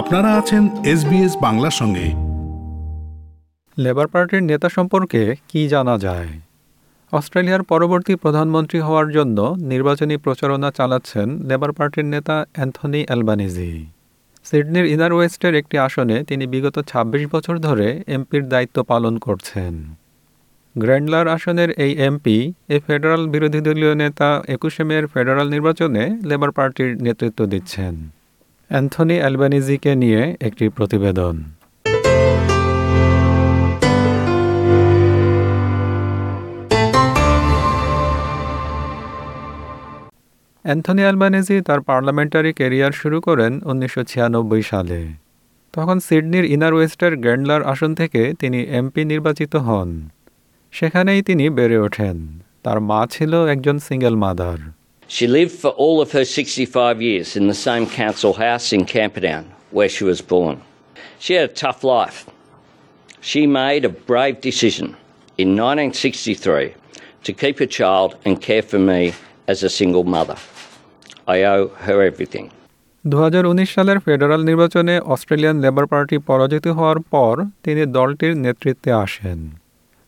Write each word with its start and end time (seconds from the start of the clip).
আপনারা 0.00 0.34
আছেন 0.34 0.68
এসবিএস 0.84 1.36
বাংলার 1.40 1.70
সঙ্গে। 1.70 2.06
লেবার 3.78 4.06
পার্টির 4.06 4.42
নেতা 4.42 4.68
সম্পর্কে 4.68 5.34
কি 5.48 5.68
জানা 5.68 5.98
যায়? 5.98 6.28
অস্ট্রেলিয়ার 7.12 7.62
পরবর্তী 7.62 8.14
প্রধানমন্ত্রী 8.14 8.80
হওয়ার 8.80 9.10
জন্য 9.10 9.56
নির্বাচনী 9.58 10.16
প্রচারণা 10.16 10.70
চালাচ্ছেন 10.70 11.28
লেবার 11.46 11.72
পার্টির 11.72 12.04
নেতা 12.04 12.44
অ্যান্থনি 12.52 13.04
অ্যালবানিজি। 13.04 13.86
সিডনির 14.44 14.86
ইনার 14.86 15.12
ওয়েস্টের 15.12 15.54
একটি 15.54 15.78
আসনে 15.78 16.24
তিনি 16.24 16.46
বিগত 16.46 16.78
২৬ 16.78 17.26
বছর 17.32 17.58
ধরে 17.58 18.02
এমপির 18.06 18.48
দায়িত্ব 18.48 18.82
পালন 18.82 19.18
করছেন। 19.18 19.84
গ্র্যান্ডলার 20.78 21.28
আসনের 21.28 21.70
এই 21.70 21.92
এমপি, 21.92 22.52
এ 22.68 22.80
ফেডারাল 22.86 23.28
বিরোধী 23.28 23.60
দলীয় 23.60 23.94
নেতা 23.94 24.42
একুশে 24.48 24.84
মেয়ের 24.84 25.06
ফেডারাল 25.06 25.48
নির্বাচনে 25.48 26.18
লেবার 26.24 26.50
পার্টির 26.50 27.02
নেতৃত্ব 27.02 27.46
দিচ্ছেন। 27.46 28.19
অ্যান্থনি 28.70 29.18
অ্যালবানিজিকে 29.18 29.94
নিয়ে 29.94 30.36
একটি 30.40 30.68
প্রতিবেদন। 30.68 31.44
অ্যান্থনি 40.62 41.02
অ্যালবানেজি 41.02 41.60
তার 41.60 41.80
পার্লামেন্টারি 41.80 42.52
ক্যারিয়ার 42.52 42.92
শুরু 42.92 43.20
করেন 43.20 43.60
উনিশশো 43.64 44.02
ছিয়ানব্বই 44.04 44.62
সালে। 44.62 45.08
তখন 45.72 45.98
সিডনির 45.98 46.44
ইনার 46.44 46.74
ওয়েস্টের 46.74 47.16
গ্র্যান্ডলার 47.16 47.62
আসন 47.62 47.94
থেকে 47.94 48.32
তিনি 48.38 48.58
এমপি 48.62 49.04
নির্বাচিত 49.04 49.56
হন। 49.56 50.08
সেখানেই 50.72 51.22
তিনি 51.22 51.50
বেড়ে 51.50 51.78
ওঠেন। 51.78 52.38
তার 52.62 52.80
মা 52.80 53.06
ছিল 53.10 53.46
একজন 53.46 53.78
single 53.78 54.14
mother. 54.14 54.79
She 55.10 55.26
lived 55.26 55.50
for 55.52 55.70
all 55.72 56.00
of 56.00 56.12
her 56.12 56.24
65 56.24 57.02
years 57.02 57.34
in 57.34 57.48
the 57.48 57.54
same 57.54 57.84
council 57.84 58.32
house 58.34 58.72
in 58.72 58.84
Camperdown 58.86 59.44
where 59.72 59.88
she 59.88 60.04
was 60.04 60.20
born. 60.22 60.60
She 61.18 61.34
had 61.34 61.50
a 61.50 61.52
tough 61.54 61.82
life. 61.82 62.18
She 63.20 63.44
made 63.46 63.84
a 63.84 63.88
brave 64.10 64.40
decision 64.40 64.86
in 65.38 65.48
1963 65.56 66.74
to 67.24 67.32
keep 67.32 67.58
a 67.58 67.66
child 67.68 68.14
and 68.24 68.40
care 68.40 68.62
for 68.62 68.78
me 68.80 69.12
as 69.48 69.64
a 69.64 69.68
single 69.70 70.04
mother. 70.04 70.36
I 71.26 71.36
owe 71.44 71.68
her 71.86 71.98
everything. 72.10 72.46
দু 73.04 73.16
হাজার 73.24 73.44
উনিশ 73.52 73.68
সালের 73.74 73.98
federal 74.06 74.42
নির্বাচনে 74.50 74.94
Australian 75.14 75.56
labour 75.64 75.86
party 75.92 76.16
পরাজিত 76.28 76.66
হওয়ার 76.78 76.98
পর 77.12 77.34
তিনি 77.64 77.82
দলটির 77.96 78.34
নেতৃত্বে 78.44 78.90
আসেন 79.04 79.40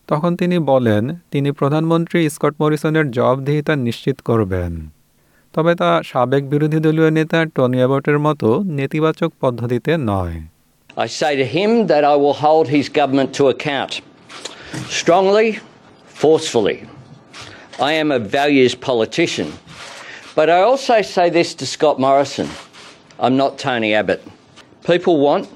তখন 0.09 0.31
তিনি 0.35 0.57
বলেন 0.71 1.03
তিনি 1.31 1.49
প্রধানমন্ত্রী 1.59 2.19
স্কট 2.35 2.53
মরিসনের 2.61 3.05
জবাবদিহিতা 3.17 3.73
নিশ্চিত 3.87 4.17
করবেন 4.21 4.71
তবে 5.55 5.73
তা 5.81 5.89
সাবেক 6.11 6.43
বিরোধী 6.51 6.79
দলীয় 6.85 7.09
নেতা 7.17 7.39
টনি 7.55 7.77
অ্যাবটের 7.81 8.19
মতো 8.25 8.49
নেতিবাচক 8.79 9.31
পদ্ধতিতে 9.43 9.91
নয় 10.11 10.37
I 11.05 11.07
to 11.41 11.45
him 11.57 11.87
that 11.87 12.03
I 12.13 12.15
will 12.23 12.37
his 12.67 12.87
government 12.99 13.29
to 13.37 13.43
strongly, 14.87 15.59
forcefully. 16.05 16.77
I 17.79 17.93
am 17.93 18.11
a 18.11 18.19
politician. 18.75 19.51
But 20.35 20.49
I 20.49 20.61
also 20.61 21.01
this 21.29 21.49
I'm 23.19 23.35
not. 23.37 24.21
People 24.85 25.19
want 25.19 25.49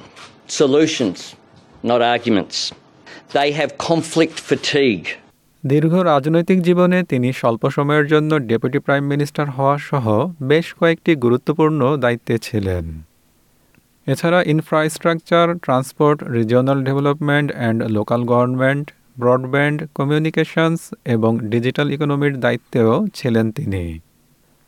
solutions, 0.48 1.36
not 1.84 2.02
arguments. 2.02 2.72
They 3.34 3.52
have 3.52 3.78
conflict 3.78 4.40
fatigue. 4.40 5.18
দীর্ঘ 5.64 5.94
রাজনৈতিক 6.12 6.60
জীবনে 6.62 7.04
তিনি 7.04 7.30
স্বল্প 7.34 7.64
সময়ের 7.70 8.06
জন্য 8.08 8.32
ডেপুটি 8.50 8.80
প্রাইম 8.80 9.04
মিনিস্টার 9.04 9.46
হওয়া 9.50 9.76
সহ 9.90 10.06
বেশ 10.42 10.68
কয়েকটি 10.80 11.12
গুরুত্বপূর্ণ 11.16 11.82
দায়িত্বে 11.98 12.36
ছিলেন। 12.38 12.86
এছাড়া 14.08 14.40
infrastructure 14.54 15.48
transport 15.66 16.20
regional 16.36 16.80
development 16.84 17.50
and 17.58 17.80
local 17.96 18.22
government 18.32 18.86
broadband 19.20 19.80
communications 19.96 20.82
এবং 21.06 21.32
ডিজিটাল 21.54 21.88
ইকোনমির 21.96 22.36
দায়িত্বেও 22.40 22.92
ছিলেন 23.14 23.46
তিনি। 23.52 23.84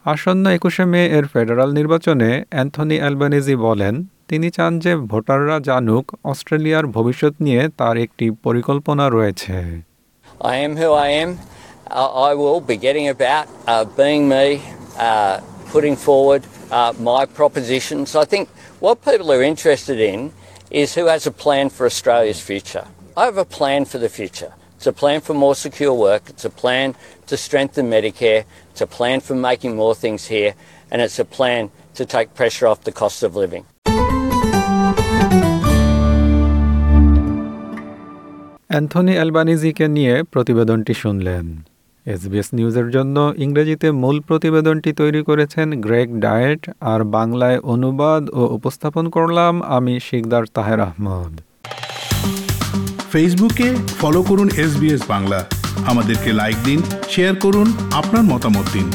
আসন্ন 0.06 0.44
একুশে 0.58 0.86
মে 0.86 1.02
এর 1.18 1.26
ফেডারাল 1.34 1.70
নির্বাচনে 1.74 2.30
অ্যান্থনি 2.50 2.98
অ্যালবানিজি 3.02 3.56
বলেন, 3.68 3.94
তিনি 4.30 4.48
চান 4.50 4.72
যে 4.80 4.92
ভোটাররা 5.12 5.58
জানুক 5.60 6.06
অস্ট্রেলিয়ার 6.24 6.86
ভবিষ্যৎ 6.96 7.34
নিয়ে 7.46 7.62
তার 7.80 7.96
একটি 7.98 8.26
পরিকল্পনা 8.46 9.06
রয়েছে। 9.10 9.89
I 10.42 10.58
am 10.58 10.78
who 10.78 10.92
I 10.94 11.10
am. 11.10 11.38
I 11.88 12.34
will 12.36 12.62
be 12.62 12.78
getting 12.78 13.10
about 13.10 13.50
uh, 13.68 13.84
being 13.84 14.30
me, 14.30 14.62
uh, 14.98 15.42
putting 15.68 15.96
forward 15.96 16.46
uh, 16.72 16.94
my 16.98 17.26
propositions. 17.26 18.16
I 18.16 18.26
think 18.26 18.48
what 18.80 19.04
people 19.04 19.32
are 19.34 19.44
interested 19.44 20.00
in 20.00 20.32
is 20.72 20.96
who 20.96 21.08
has 21.08 21.28
a 21.28 21.32
plan 21.32 21.70
for 21.70 21.86
Australia's 21.86 22.40
future. 22.40 22.88
I 23.18 23.26
have 23.26 23.38
a 23.38 23.44
plan 23.44 23.84
for 23.86 23.98
the 23.98 24.08
future. 24.08 24.54
It's 24.78 24.88
a 24.88 24.94
plan 24.94 25.20
for 25.20 25.34
more 25.34 25.56
secure 25.56 25.94
work. 25.94 26.30
It's 26.30 26.46
a 26.46 26.50
plan 26.50 26.96
to 27.28 27.36
strengthen 27.36 27.90
Medicare. 27.90 28.46
It's 28.72 28.80
a 28.80 28.88
plan 28.88 29.20
for 29.20 29.36
making 29.36 29.76
more 29.76 29.94
things 29.94 30.28
here. 30.28 30.56
And 30.90 31.02
it's 31.02 31.20
a 31.20 31.26
plan 31.26 31.70
to 31.96 32.06
take 32.06 32.34
pressure 32.34 32.66
off 32.66 32.86
the 32.86 32.94
cost 32.94 33.24
of 33.24 33.36
living. 33.36 33.66
Anthony 38.70 39.14
অ্যালবানিজিকে 39.14 39.88
নিয়ে 39.88 40.24
প্রতিবেদনটি 40.24 40.94
শুনলেন। 40.94 41.46
SBS 42.06 42.50
নিউজের 42.54 42.90
জন্য 42.90 43.34
ইংরেজিতে 43.38 43.92
মূল 43.92 44.20
প্রতিবেদনটি 44.20 44.94
তৈরি 44.94 45.24
করেছেন 45.24 45.82
গ্রেগ 45.82 46.20
ডায়েট, 46.20 46.70
আর 46.82 47.04
বাংলায় 47.04 47.60
অনুবাদ 47.60 48.30
ও 48.30 48.42
উপস্থাপন 48.58 49.10
করলাম 49.10 49.54
আমি 49.62 50.00
শিকদার 50.00 50.44
তাহের 50.54 50.80
আহমদ। 50.80 51.34
ফেসবুকে 53.12 53.76
ফলো 54.00 54.22
করুন 54.24 54.50
এসবিএস 54.58 55.02
বাংলা। 55.08 55.46
আমাদেরকে 55.86 56.34
লাইক 56.34 56.58
দিন, 56.66 56.80
শেয়ার 57.10 57.36
করুন, 57.36 57.68
আপনার 57.92 58.24
মতামত 58.24 58.66
দিন। 58.74 58.88